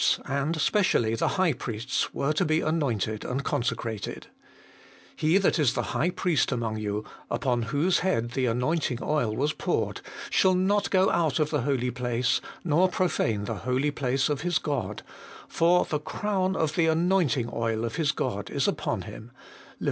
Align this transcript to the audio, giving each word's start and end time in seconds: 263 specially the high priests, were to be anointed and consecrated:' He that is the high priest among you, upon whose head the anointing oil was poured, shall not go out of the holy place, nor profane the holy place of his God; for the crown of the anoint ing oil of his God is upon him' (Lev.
263 0.25 0.59
specially 0.59 1.13
the 1.13 1.27
high 1.37 1.53
priests, 1.53 2.11
were 2.11 2.33
to 2.33 2.43
be 2.43 2.59
anointed 2.61 3.23
and 3.23 3.43
consecrated:' 3.43 4.25
He 5.15 5.37
that 5.37 5.59
is 5.59 5.73
the 5.75 5.83
high 5.93 6.09
priest 6.09 6.51
among 6.51 6.77
you, 6.77 7.05
upon 7.29 7.61
whose 7.69 7.99
head 7.99 8.31
the 8.31 8.47
anointing 8.47 8.97
oil 9.03 9.35
was 9.35 9.53
poured, 9.53 10.01
shall 10.31 10.55
not 10.55 10.89
go 10.89 11.11
out 11.11 11.37
of 11.37 11.51
the 11.51 11.61
holy 11.61 11.91
place, 11.91 12.41
nor 12.63 12.89
profane 12.89 13.43
the 13.43 13.57
holy 13.61 13.91
place 13.91 14.27
of 14.27 14.41
his 14.41 14.57
God; 14.57 15.03
for 15.47 15.85
the 15.85 15.99
crown 15.99 16.55
of 16.55 16.73
the 16.73 16.87
anoint 16.87 17.37
ing 17.37 17.51
oil 17.53 17.85
of 17.85 17.97
his 17.97 18.11
God 18.11 18.49
is 18.49 18.67
upon 18.67 19.03
him' 19.03 19.29
(Lev. 19.35 19.77